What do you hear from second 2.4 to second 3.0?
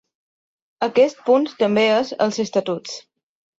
estatuts.